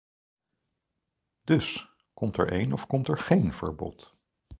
[1.43, 4.13] Dus, komt er een of komt er geen verbod?